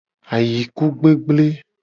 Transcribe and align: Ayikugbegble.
Ayikugbegble. 0.35 1.47